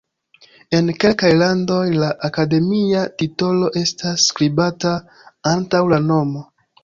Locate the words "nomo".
6.09-6.43